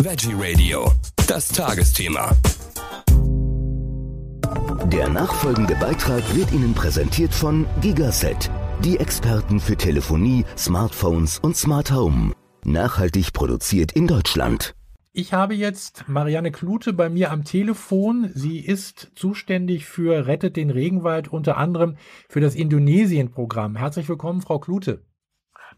Veggie 0.00 0.34
Radio, 0.36 0.90
das 1.28 1.48
Tagesthema. 1.48 2.32
Der 4.86 5.08
nachfolgende 5.08 5.74
Beitrag 5.76 6.22
wird 6.34 6.52
Ihnen 6.52 6.74
präsentiert 6.74 7.32
von 7.32 7.66
Gigaset, 7.80 8.50
die 8.80 8.98
Experten 8.98 9.60
für 9.60 9.76
Telefonie, 9.76 10.44
Smartphones 10.58 11.38
und 11.38 11.56
Smart 11.56 11.92
Home. 11.92 12.32
Nachhaltig 12.64 13.32
produziert 13.32 13.92
in 13.92 14.06
Deutschland. 14.06 14.74
Ich 15.12 15.32
habe 15.32 15.54
jetzt 15.54 16.08
Marianne 16.08 16.50
Klute 16.50 16.92
bei 16.92 17.08
mir 17.08 17.30
am 17.30 17.44
Telefon. 17.44 18.30
Sie 18.34 18.58
ist 18.58 19.12
zuständig 19.14 19.86
für 19.86 20.26
Rettet 20.26 20.56
den 20.56 20.70
Regenwald, 20.70 21.28
unter 21.28 21.56
anderem 21.56 21.96
für 22.28 22.40
das 22.40 22.56
Indonesien-Programm. 22.56 23.76
Herzlich 23.76 24.08
willkommen, 24.08 24.42
Frau 24.42 24.58
Klute. 24.58 25.04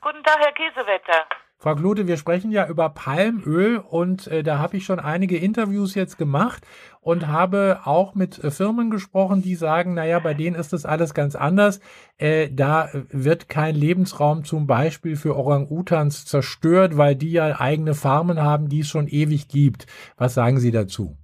Guten 0.00 0.24
Tag, 0.24 0.38
Herr 0.38 0.52
Kiesewetter. 0.52 1.26
Frau 1.58 1.74
Klute, 1.74 2.06
wir 2.06 2.18
sprechen 2.18 2.50
ja 2.52 2.66
über 2.66 2.90
Palmöl 2.90 3.78
und 3.78 4.26
äh, 4.26 4.42
da 4.42 4.58
habe 4.58 4.76
ich 4.76 4.84
schon 4.84 5.00
einige 5.00 5.38
Interviews 5.38 5.94
jetzt 5.94 6.18
gemacht 6.18 6.62
und 7.00 7.28
habe 7.28 7.80
auch 7.84 8.14
mit 8.14 8.44
äh, 8.44 8.50
Firmen 8.50 8.90
gesprochen, 8.90 9.40
die 9.40 9.54
sagen, 9.54 9.94
naja, 9.94 10.18
bei 10.18 10.34
denen 10.34 10.54
ist 10.54 10.74
das 10.74 10.84
alles 10.84 11.14
ganz 11.14 11.34
anders. 11.34 11.80
Äh, 12.18 12.50
da 12.52 12.90
wird 12.92 13.48
kein 13.48 13.74
Lebensraum 13.74 14.44
zum 14.44 14.66
Beispiel 14.66 15.16
für 15.16 15.34
Orang-Utans 15.34 16.26
zerstört, 16.26 16.98
weil 16.98 17.16
die 17.16 17.32
ja 17.32 17.58
eigene 17.58 17.94
Farmen 17.94 18.42
haben, 18.42 18.68
die 18.68 18.80
es 18.80 18.88
schon 18.88 19.08
ewig 19.08 19.48
gibt. 19.48 19.86
Was 20.18 20.34
sagen 20.34 20.58
Sie 20.58 20.72
dazu? 20.72 21.16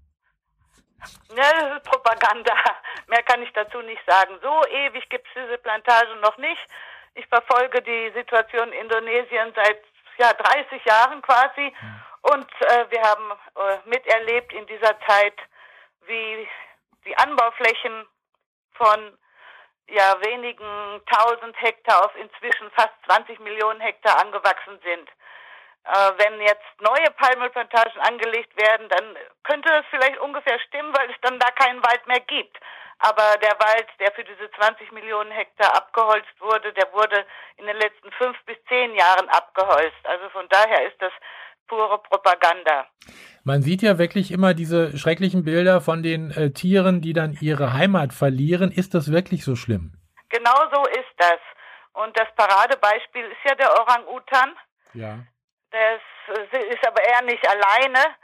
Ja, 1.37 1.45
das 1.61 1.77
ist 1.77 1.85
Propaganda. 1.85 2.55
Mehr 3.09 3.23
kann 3.25 3.43
ich 3.43 3.53
dazu 3.53 3.83
nicht 3.83 4.03
sagen. 4.07 4.33
So 4.43 4.63
ewig 4.71 5.07
gibt 5.11 5.27
es 5.27 5.45
diese 5.45 5.59
Plantage 5.59 6.17
noch 6.23 6.39
nicht. 6.39 6.67
Ich 7.15 7.27
verfolge 7.27 7.83
die 7.83 8.11
Situation 8.17 8.73
in 8.73 8.89
Indonesien 8.89 9.53
seit 9.55 9.92
ja, 10.23 10.33
30 10.33 10.85
Jahren 10.85 11.21
quasi. 11.23 11.75
Und 12.23 12.49
äh, 12.61 12.91
wir 12.91 13.03
haben 13.03 13.33
äh, 13.33 13.79
miterlebt 13.89 14.53
in 14.53 14.67
dieser 14.67 14.99
Zeit, 15.01 15.35
wie 16.07 16.49
die 17.05 17.17
Anbauflächen 17.19 18.07
von 18.75 19.19
ja, 19.89 20.17
wenigen 20.23 21.03
tausend 21.07 21.61
Hektar 21.61 22.05
auf 22.05 22.15
inzwischen 22.17 22.71
fast 22.71 22.95
20 23.07 23.41
Millionen 23.41 23.81
Hektar 23.81 24.21
angewachsen 24.21 24.79
sind. 24.85 25.09
Äh, 25.85 26.13
wenn 26.17 26.41
jetzt 26.41 26.81
neue 26.81 27.11
Palmölplantagen 27.17 28.01
angelegt 28.01 28.57
werden, 28.57 28.89
dann 28.89 29.19
könnte 29.43 29.69
es 29.75 29.85
vielleicht 29.91 30.19
ungefähr 30.19 30.59
stimmen, 30.61 30.95
weil 30.97 31.11
es 31.11 31.17
dann 31.23 31.41
da 31.41 31.51
keinen 31.51 31.83
Wald 31.83 32.07
mehr 32.07 32.21
gibt. 32.21 32.57
Aber 33.01 33.37
der 33.39 33.59
Wald, 33.59 33.89
der 33.99 34.13
für 34.13 34.23
diese 34.23 34.49
20 34.53 34.93
Millionen 34.93 35.33
Hektar 35.33 35.75
abgeholzt 35.75 36.39
wurde, 36.39 36.73
der 36.73 36.93
wurde 36.93 37.27
in 37.57 37.67
den 37.67 37.77
letzten 37.77 37.92
fünf 38.23 38.37
bis 38.47 38.57
zehn 38.69 38.95
Jahren 38.95 39.29
abgeholzt. 39.29 40.05
Also 40.05 40.29
von 40.31 40.47
daher 40.49 40.87
ist 40.87 41.01
das 41.01 41.13
pure 41.67 41.99
Propaganda. 42.03 42.87
Man 43.45 43.63
sieht 43.63 43.83
ja 43.83 43.99
wirklich 43.99 44.31
immer 44.31 44.55
diese 44.55 44.97
schrecklichen 44.97 45.45
Bilder 45.45 45.81
von 45.81 46.03
den 46.03 46.31
äh, 46.31 46.51
Tieren, 46.53 47.01
die 47.01 47.13
dann 47.13 47.37
ihre 47.41 47.73
Heimat 47.73 48.13
verlieren. 48.13 48.71
Ist 48.71 48.95
das 48.95 49.11
wirklich 49.11 49.45
so 49.45 49.57
schlimm? 49.57 49.95
Genau 50.29 50.59
so 50.73 50.87
ist 50.87 51.15
das. 51.19 51.41
Und 51.95 52.17
das 52.19 52.29
Paradebeispiel 52.37 53.25
ist 53.25 53.45
ja 53.45 53.55
der 53.55 53.71
Orang-Utan. 53.81 54.57
Ja. 54.95 55.19
Das 55.71 56.01
äh, 56.53 56.69
ist 56.69 56.87
aber 56.87 57.03
er 57.03 57.23
nicht 57.23 57.47
alleine 57.49 58.15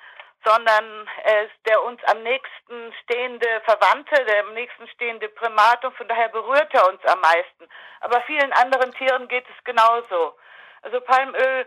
sondern 0.44 1.08
er 1.25 1.44
ist 1.44 1.56
der 1.67 1.83
uns 1.83 2.03
am 2.05 2.22
nächsten 2.22 2.92
stehende 3.03 3.61
Verwandte, 3.64 4.25
der 4.25 4.41
am 4.41 4.55
nächsten 4.55 4.86
stehende 4.89 5.28
Primat 5.28 5.84
und 5.84 5.97
von 5.97 6.08
daher 6.08 6.28
berührt 6.28 6.72
er 6.72 6.89
uns 6.89 7.05
am 7.06 7.20
meisten. 7.20 7.69
Aber 8.00 8.20
vielen 8.22 8.53
anderen 8.53 8.92
Tieren 8.94 9.28
geht 9.28 9.44
es 9.48 9.64
genauso. 9.64 10.36
Also 10.83 11.00
Palmöl 11.00 11.66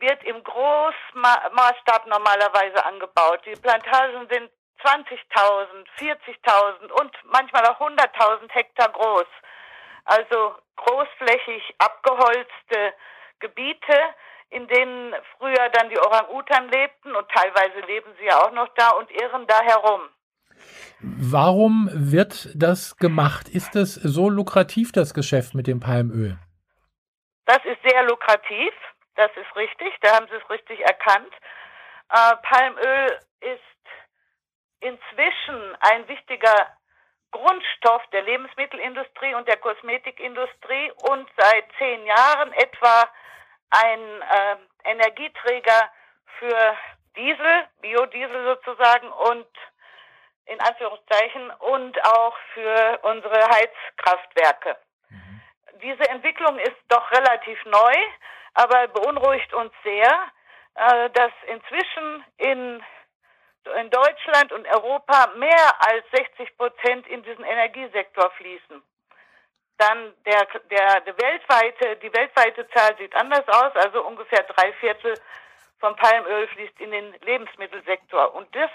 wird 0.00 0.24
im 0.24 0.42
Großmaßstab 0.42 2.06
normalerweise 2.06 2.84
angebaut. 2.84 3.40
Die 3.46 3.60
Plantagen 3.60 4.28
sind 4.28 4.50
20.000, 4.82 5.86
40.000 5.98 6.92
und 6.92 7.16
manchmal 7.24 7.66
auch 7.66 7.80
100.000 7.80 8.50
Hektar 8.52 8.90
groß. 8.90 9.26
Also 10.04 10.54
großflächig 10.76 11.74
abgeholzte 11.78 12.94
Gebiete, 13.40 13.98
in 14.50 14.66
denen 14.68 15.14
früher 15.36 15.68
dann 15.72 15.90
die 15.90 15.98
Orang-Utan 15.98 16.68
lebten 16.68 17.14
und 17.14 17.28
teilweise 17.30 17.80
leben 17.86 18.10
sie 18.18 18.26
ja 18.26 18.38
auch 18.38 18.52
noch 18.52 18.68
da 18.76 18.90
und 18.90 19.10
irren 19.10 19.46
da 19.46 19.60
herum. 19.62 20.02
Warum 21.00 21.90
wird 21.92 22.48
das 22.54 22.96
gemacht? 22.96 23.48
Ist 23.48 23.76
es 23.76 23.94
so 23.94 24.30
lukrativ, 24.30 24.92
das 24.92 25.12
Geschäft 25.12 25.54
mit 25.54 25.66
dem 25.66 25.80
Palmöl? 25.80 26.38
Das 27.44 27.60
ist 27.64 27.78
sehr 27.84 28.02
lukrativ, 28.04 28.72
das 29.14 29.30
ist 29.36 29.56
richtig, 29.56 29.94
da 30.00 30.16
haben 30.16 30.26
Sie 30.28 30.36
es 30.36 30.50
richtig 30.50 30.80
erkannt. 30.80 31.32
Äh, 32.10 32.36
Palmöl 32.42 33.18
ist 33.40 33.60
inzwischen 34.80 35.76
ein 35.80 36.08
wichtiger 36.08 36.76
Grundstoff 37.30 38.02
der 38.12 38.22
Lebensmittelindustrie 38.22 39.34
und 39.34 39.46
der 39.48 39.58
Kosmetikindustrie 39.58 40.92
und 41.10 41.28
seit 41.36 41.64
zehn 41.78 42.06
Jahren 42.06 42.52
etwa 42.52 43.08
ein 43.70 44.22
äh, 44.22 44.56
Energieträger 44.90 45.90
für 46.38 46.76
Diesel, 47.16 47.68
Biodiesel 47.80 48.44
sozusagen 48.44 49.08
und 49.08 49.46
in 50.46 50.60
Anführungszeichen 50.60 51.50
und 51.50 52.04
auch 52.04 52.36
für 52.54 52.98
unsere 53.02 53.40
Heizkraftwerke. 53.48 54.76
Mhm. 55.08 55.42
Diese 55.82 56.08
Entwicklung 56.08 56.58
ist 56.58 56.76
doch 56.88 57.10
relativ 57.10 57.64
neu, 57.64 57.94
aber 58.54 58.88
beunruhigt 58.88 59.52
uns 59.54 59.72
sehr, 59.82 60.12
äh, 60.76 61.10
dass 61.10 61.32
inzwischen 61.46 62.24
in, 62.36 62.82
in 63.80 63.90
Deutschland 63.90 64.52
und 64.52 64.66
Europa 64.68 65.32
mehr 65.36 65.74
als 65.80 66.04
60 66.12 66.56
Prozent 66.56 67.06
in 67.08 67.22
diesen 67.22 67.44
Energiesektor 67.44 68.30
fließen. 68.32 68.82
Dann 69.78 70.14
der, 70.24 70.46
der, 70.70 71.00
der 71.00 71.18
weltweite, 71.18 71.96
die 71.96 72.12
weltweite 72.12 72.68
Zahl 72.70 72.96
sieht 72.96 73.14
anders 73.14 73.46
aus, 73.48 73.74
also 73.76 74.04
ungefähr 74.04 74.42
drei 74.44 74.72
Viertel 74.74 75.14
vom 75.80 75.94
Palmöl 75.96 76.48
fließt 76.48 76.80
in 76.80 76.90
den 76.90 77.14
Lebensmittelsektor. 77.22 78.34
Und 78.34 78.54
das 78.54 78.70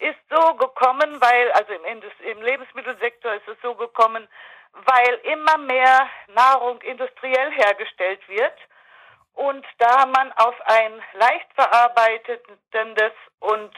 ist 0.00 0.18
so 0.28 0.54
gekommen, 0.54 1.20
weil, 1.20 1.52
also 1.52 1.72
im, 1.72 2.02
im 2.24 2.42
Lebensmittelsektor 2.42 3.34
ist 3.34 3.48
es 3.48 3.56
so 3.62 3.74
gekommen, 3.74 4.26
weil 4.72 5.14
immer 5.24 5.58
mehr 5.58 6.08
Nahrung 6.28 6.80
industriell 6.82 7.52
hergestellt 7.52 8.20
wird 8.28 8.54
und 9.34 9.66
da 9.78 10.06
man 10.06 10.32
auf 10.32 10.54
ein 10.66 11.02
leicht 11.14 11.52
verarbeitendes 11.54 13.12
und 13.40 13.74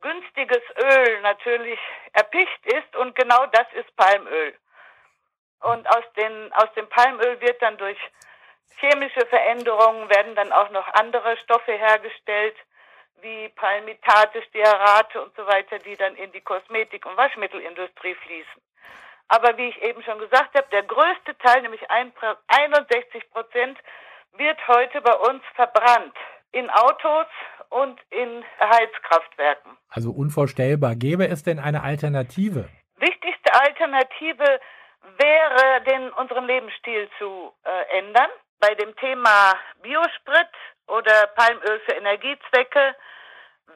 günstiges 0.00 0.62
Öl 0.76 1.20
natürlich 1.22 1.78
erpicht 2.12 2.66
ist 2.66 2.96
und 2.96 3.14
genau 3.14 3.46
das 3.46 3.66
ist 3.74 3.94
Palmöl. 3.96 4.54
Und 5.62 5.88
aus, 5.88 6.04
den, 6.16 6.52
aus 6.54 6.72
dem 6.74 6.88
Palmöl 6.88 7.40
wird 7.40 7.60
dann 7.60 7.76
durch 7.76 7.98
chemische 8.80 9.26
Veränderungen 9.26 10.08
werden 10.08 10.34
dann 10.34 10.52
auch 10.52 10.70
noch 10.70 10.86
andere 10.94 11.36
Stoffe 11.38 11.72
hergestellt, 11.72 12.56
wie 13.20 13.50
Palmitate, 13.50 14.42
Stearate 14.48 15.20
und 15.20 15.34
so 15.36 15.46
weiter, 15.46 15.78
die 15.78 15.96
dann 15.96 16.16
in 16.16 16.32
die 16.32 16.40
Kosmetik- 16.40 17.04
und 17.04 17.16
Waschmittelindustrie 17.16 18.14
fließen. 18.14 18.62
Aber 19.28 19.56
wie 19.58 19.68
ich 19.68 19.80
eben 19.82 20.02
schon 20.02 20.18
gesagt 20.18 20.56
habe, 20.56 20.66
der 20.72 20.82
größte 20.82 21.36
Teil, 21.38 21.62
nämlich 21.62 21.82
61 21.90 23.30
Prozent, 23.30 23.78
wird 24.36 24.58
heute 24.66 25.00
bei 25.02 25.14
uns 25.14 25.42
verbrannt. 25.54 26.16
In 26.52 26.68
Autos 26.70 27.26
und 27.68 28.00
in 28.10 28.44
Heizkraftwerken. 28.58 29.76
Also 29.88 30.10
unvorstellbar. 30.10 30.96
Gäbe 30.96 31.28
es 31.28 31.44
denn 31.44 31.60
eine 31.60 31.84
Alternative? 31.84 32.68
Wichtigste 32.96 33.54
Alternative 33.54 34.60
wäre, 35.20 35.82
den, 35.84 36.10
unseren 36.12 36.46
Lebensstil 36.46 37.08
zu 37.18 37.52
äh, 37.64 37.98
ändern. 37.98 38.30
Bei 38.58 38.74
dem 38.74 38.94
Thema 38.96 39.54
Biosprit 39.82 40.50
oder 40.86 41.28
Palmöl 41.34 41.80
für 41.86 41.92
Energiezwecke 41.92 42.94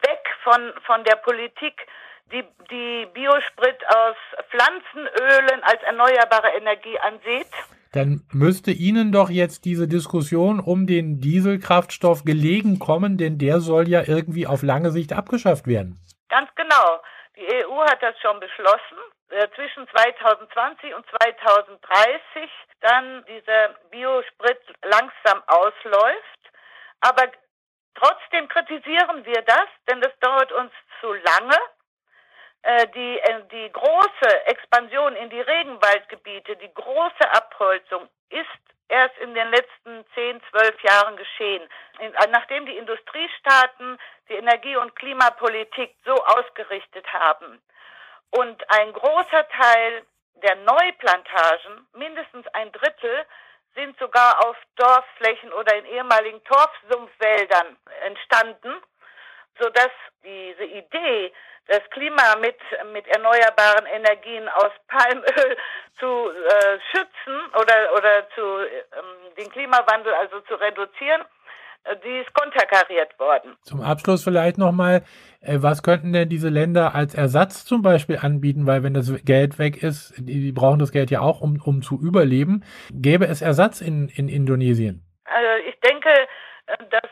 weg 0.02 0.24
von, 0.42 0.72
von 0.86 1.04
der 1.04 1.16
Politik, 1.16 1.86
die, 2.32 2.44
die 2.70 3.06
Biosprit 3.12 3.78
aus 3.88 4.16
Pflanzenölen 4.50 5.62
als 5.62 5.82
erneuerbare 5.82 6.48
Energie 6.56 6.98
ansieht. 6.98 7.50
Dann 7.92 8.26
müsste 8.32 8.72
Ihnen 8.72 9.12
doch 9.12 9.30
jetzt 9.30 9.64
diese 9.64 9.86
Diskussion 9.86 10.58
um 10.58 10.86
den 10.86 11.20
Dieselkraftstoff 11.20 12.24
gelegen 12.24 12.80
kommen, 12.80 13.18
denn 13.18 13.38
der 13.38 13.60
soll 13.60 13.88
ja 13.88 14.02
irgendwie 14.04 14.46
auf 14.48 14.62
lange 14.62 14.90
Sicht 14.90 15.12
abgeschafft 15.12 15.68
werden. 15.68 16.00
Ganz 16.28 16.50
genau. 16.56 16.98
Die 17.36 17.66
EU 17.66 17.80
hat 17.82 18.02
das 18.02 18.18
schon 18.20 18.38
beschlossen 18.38 18.98
äh, 19.30 19.48
zwischen 19.54 19.88
2020 19.88 20.94
und 20.94 21.04
2030 21.10 22.50
dann 22.80 23.24
dieser 23.24 23.70
Biosprit 23.90 24.60
langsam 24.82 25.42
ausläuft. 25.48 26.40
Aber 27.00 27.30
trotzdem 27.94 28.48
kritisieren 28.48 29.24
wir 29.24 29.42
das, 29.42 29.66
denn 29.88 30.00
das 30.00 30.12
dauert 30.20 30.52
uns 30.52 30.72
zu 31.00 31.12
lange. 31.12 31.58
Äh, 32.62 32.86
die, 32.94 33.18
äh, 33.18 33.42
die 33.50 33.72
große 33.72 34.46
Expansion 34.46 35.16
in 35.16 35.28
die 35.28 35.40
Regenwaldgebiete, 35.40 36.56
die 36.56 36.72
große 36.72 37.30
Abholzung 37.32 38.08
ist 38.30 38.73
erst 38.94 39.18
in 39.18 39.34
den 39.34 39.48
letzten 39.50 40.04
zehn, 40.14 40.40
zwölf 40.50 40.80
Jahren 40.82 41.16
geschehen. 41.16 41.68
Nachdem 42.30 42.64
die 42.66 42.76
Industriestaaten 42.76 43.98
die 44.28 44.34
Energie- 44.34 44.76
und 44.76 44.94
Klimapolitik 44.94 45.96
so 46.04 46.14
ausgerichtet 46.14 47.06
haben 47.12 47.60
und 48.30 48.70
ein 48.70 48.92
großer 48.92 49.48
Teil 49.48 50.02
der 50.42 50.56
Neuplantagen, 50.56 51.86
mindestens 51.94 52.46
ein 52.48 52.70
Drittel, 52.72 53.26
sind 53.74 53.98
sogar 53.98 54.46
auf 54.46 54.56
Dorfflächen 54.76 55.52
oder 55.52 55.76
in 55.76 55.86
ehemaligen 55.86 56.42
Torfsumpfwäldern 56.44 57.76
entstanden, 58.04 58.74
sodass 59.58 59.90
diese 60.22 60.64
Idee, 60.64 61.32
das 61.66 61.80
Klima 61.90 62.36
mit, 62.40 62.56
mit 62.92 63.06
erneuerbaren 63.08 63.86
Energien 63.86 64.48
aus 64.48 64.72
Palmöl 64.88 65.56
zu 65.98 66.06
äh, 66.06 66.78
schützen 66.90 67.54
oder, 67.54 67.94
oder 67.96 68.28
zu, 68.34 68.42
ähm, 68.42 69.34
den 69.38 69.50
Klimawandel 69.50 70.12
also 70.14 70.40
zu 70.40 70.54
reduzieren, 70.54 71.22
äh, 71.84 71.96
die 72.04 72.20
ist 72.20 72.34
konterkariert 72.34 73.18
worden. 73.18 73.56
Zum 73.62 73.80
Abschluss 73.80 74.24
vielleicht 74.24 74.58
nochmal, 74.58 75.04
äh, 75.40 75.58
was 75.60 75.82
könnten 75.82 76.12
denn 76.12 76.28
diese 76.28 76.48
Länder 76.48 76.94
als 76.94 77.14
Ersatz 77.14 77.64
zum 77.64 77.82
Beispiel 77.82 78.18
anbieten? 78.18 78.66
Weil 78.66 78.82
wenn 78.82 78.94
das 78.94 79.10
Geld 79.24 79.58
weg 79.58 79.82
ist, 79.82 80.14
die, 80.18 80.40
die 80.40 80.52
brauchen 80.52 80.78
das 80.78 80.92
Geld 80.92 81.10
ja 81.10 81.20
auch, 81.20 81.40
um, 81.40 81.60
um 81.64 81.82
zu 81.82 81.98
überleben. 82.00 82.64
Gäbe 82.92 83.26
es 83.26 83.40
Ersatz 83.40 83.80
in, 83.80 84.08
in 84.08 84.28
Indonesien? 84.28 85.02
Also 85.24 85.66
ich 85.66 85.78
denke, 85.80 86.10
äh, 86.66 86.76
dass 86.90 87.10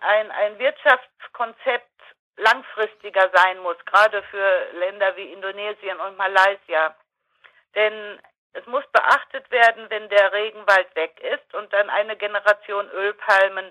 ein, 0.00 0.30
ein 0.30 0.58
Wirtschaftskonzept 0.58 1.93
langfristiger 2.36 3.30
sein 3.32 3.58
muss, 3.60 3.76
gerade 3.86 4.22
für 4.24 4.66
Länder 4.72 5.16
wie 5.16 5.32
Indonesien 5.32 5.98
und 6.00 6.16
Malaysia. 6.16 6.94
Denn 7.74 8.18
es 8.52 8.66
muss 8.66 8.84
beachtet 8.92 9.50
werden, 9.50 9.88
wenn 9.90 10.08
der 10.08 10.32
Regenwald 10.32 10.94
weg 10.94 11.20
ist 11.20 11.54
und 11.54 11.72
dann 11.72 11.90
eine 11.90 12.16
Generation 12.16 12.88
Ölpalmen 12.90 13.70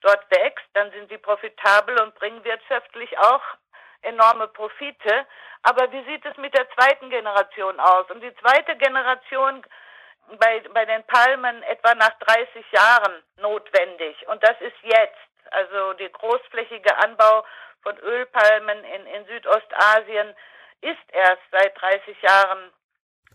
dort 0.00 0.30
wächst, 0.30 0.66
dann 0.74 0.90
sind 0.92 1.08
sie 1.08 1.18
profitabel 1.18 2.00
und 2.00 2.14
bringen 2.16 2.44
wirtschaftlich 2.44 3.16
auch 3.18 3.42
enorme 4.02 4.48
Profite. 4.48 5.26
Aber 5.62 5.90
wie 5.92 6.04
sieht 6.04 6.24
es 6.26 6.36
mit 6.36 6.54
der 6.54 6.68
zweiten 6.70 7.10
Generation 7.10 7.80
aus? 7.80 8.10
Und 8.10 8.20
die 8.20 8.34
zweite 8.36 8.76
Generation 8.76 9.64
bei, 10.38 10.62
bei 10.72 10.84
den 10.84 11.04
Palmen 11.04 11.62
etwa 11.64 11.94
nach 11.94 12.12
30 12.18 12.72
Jahren 12.72 13.22
notwendig. 13.40 14.26
Und 14.28 14.42
das 14.42 14.60
ist 14.60 14.76
jetzt. 14.82 15.18
Also 15.50 15.92
der 15.94 16.08
großflächige 16.08 16.96
Anbau 16.96 17.44
von 17.84 17.96
Ölpalmen 17.98 18.82
in, 18.84 19.06
in 19.06 19.24
Südostasien 19.26 20.34
ist 20.80 21.12
erst 21.12 21.42
seit 21.52 21.80
30 21.80 22.20
Jahren 22.22 22.72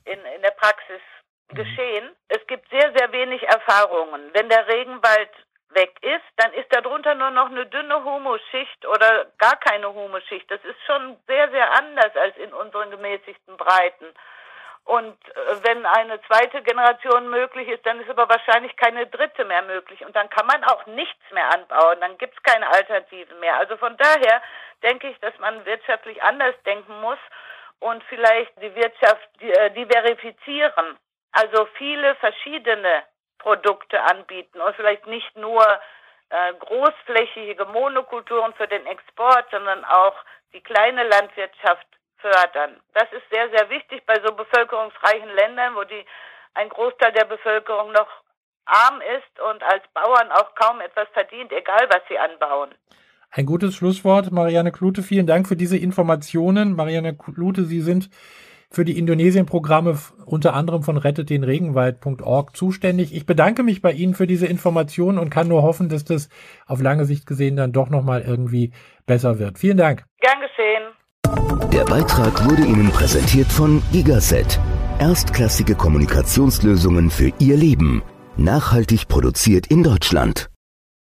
in, 0.05 0.19
in 0.35 0.41
der 0.41 0.51
Praxis 0.51 1.01
mhm. 1.49 1.55
geschehen. 1.55 2.15
Es 2.27 2.45
gibt 2.47 2.69
sehr, 2.69 2.91
sehr 2.97 3.11
wenig 3.11 3.41
Erfahrungen. 3.43 4.31
Wenn 4.33 4.49
der 4.49 4.67
Regenwald 4.67 5.31
weg 5.69 5.95
ist, 6.01 6.25
dann 6.37 6.51
ist 6.53 6.67
darunter 6.71 7.15
nur 7.15 7.29
noch 7.29 7.47
eine 7.47 7.65
dünne 7.67 8.03
Humusschicht 8.03 8.85
oder 8.85 9.27
gar 9.37 9.55
keine 9.57 9.93
Humusschicht. 9.93 10.49
Das 10.49 10.63
ist 10.63 10.79
schon 10.85 11.17
sehr, 11.27 11.49
sehr 11.51 11.71
anders 11.77 12.15
als 12.15 12.35
in 12.37 12.51
unseren 12.53 12.91
gemäßigten 12.91 13.55
Breiten. 13.55 14.07
Und 14.85 15.17
äh, 15.27 15.63
wenn 15.63 15.85
eine 15.85 16.21
zweite 16.23 16.61
Generation 16.63 17.29
möglich 17.29 17.67
ist, 17.67 17.85
dann 17.85 17.99
ist 18.01 18.09
aber 18.09 18.27
wahrscheinlich 18.27 18.75
keine 18.75 19.05
dritte 19.07 19.45
mehr 19.45 19.61
möglich. 19.61 20.03
Und 20.05 20.15
dann 20.15 20.29
kann 20.29 20.47
man 20.47 20.63
auch 20.63 20.85
nichts 20.87 21.31
mehr 21.31 21.53
anbauen. 21.53 21.99
Dann 21.99 22.17
gibt 22.17 22.35
es 22.35 22.43
keine 22.43 22.67
Alternativen 22.67 23.39
mehr. 23.39 23.57
Also 23.57 23.77
von 23.77 23.95
daher 23.97 24.41
denke 24.81 25.09
ich, 25.09 25.19
dass 25.19 25.37
man 25.39 25.65
wirtschaftlich 25.65 26.21
anders 26.23 26.55
denken 26.65 26.99
muss 27.01 27.19
und 27.79 28.03
vielleicht 28.05 28.51
die 28.61 28.73
Wirtschaft 28.75 29.29
äh, 29.41 29.71
diversifizieren. 29.71 30.97
Also 31.31 31.67
viele 31.77 32.15
verschiedene 32.15 33.03
Produkte 33.37 34.01
anbieten 34.01 34.59
und 34.59 34.75
vielleicht 34.75 35.05
nicht 35.07 35.35
nur 35.37 35.63
äh, 36.29 36.53
großflächige 36.59 37.65
Monokulturen 37.65 38.53
für 38.53 38.67
den 38.67 38.85
Export, 38.85 39.45
sondern 39.51 39.85
auch 39.85 40.15
die 40.53 40.61
kleine 40.61 41.03
Landwirtschaft 41.03 41.87
fördern. 42.21 42.79
Das 42.93 43.11
ist 43.11 43.23
sehr, 43.31 43.49
sehr 43.49 43.69
wichtig 43.69 44.05
bei 44.05 44.15
so 44.25 44.33
bevölkerungsreichen 44.33 45.29
Ländern, 45.29 45.75
wo 45.75 45.83
die 45.83 46.05
ein 46.53 46.69
Großteil 46.69 47.11
der 47.13 47.25
Bevölkerung 47.25 47.91
noch 47.91 48.07
arm 48.65 49.01
ist 49.01 49.39
und 49.39 49.63
als 49.63 49.83
Bauern 49.93 50.31
auch 50.31 50.53
kaum 50.55 50.81
etwas 50.81 51.07
verdient, 51.13 51.51
egal 51.51 51.87
was 51.89 52.01
sie 52.07 52.19
anbauen. 52.19 52.73
Ein 53.31 53.45
gutes 53.45 53.75
Schlusswort, 53.75 54.31
Marianne 54.31 54.71
Klute. 54.71 55.03
Vielen 55.03 55.27
Dank 55.27 55.47
für 55.47 55.55
diese 55.55 55.77
Informationen. 55.77 56.75
Marianne 56.75 57.15
Klute, 57.15 57.63
Sie 57.63 57.81
sind 57.81 58.09
für 58.71 58.85
die 58.85 58.97
Indonesien-Programme 58.97 59.97
unter 60.25 60.53
anderem 60.53 60.83
von 60.83 60.97
rettetdenregenwald.org 60.97 62.55
zuständig. 62.55 63.15
Ich 63.15 63.25
bedanke 63.25 63.63
mich 63.63 63.81
bei 63.81 63.91
Ihnen 63.91 64.13
für 64.13 64.27
diese 64.27 64.45
Informationen 64.45 65.17
und 65.17 65.29
kann 65.29 65.47
nur 65.47 65.63
hoffen, 65.63 65.89
dass 65.89 66.05
das 66.05 66.29
auf 66.67 66.81
lange 66.81 67.05
Sicht 67.05 67.25
gesehen 67.25 67.55
dann 67.55 67.71
doch 67.71 67.89
nochmal 67.89 68.21
irgendwie 68.21 68.73
besser 69.05 69.39
wird. 69.39 69.57
Vielen 69.57 69.77
Dank. 69.77 70.05
Gern 70.19 70.39
geschehen. 70.41 70.83
Der 71.71 71.85
Beitrag 71.85 72.49
wurde 72.49 72.63
Ihnen 72.63 72.89
präsentiert 72.89 73.51
von 73.51 73.83
Gigaset. 73.91 74.59
Erstklassige 74.97 75.75
Kommunikationslösungen 75.75 77.11
für 77.11 77.31
Ihr 77.37 77.57
Leben. 77.57 78.01
Nachhaltig 78.37 79.07
produziert 79.07 79.67
in 79.67 79.83
Deutschland. 79.83 80.49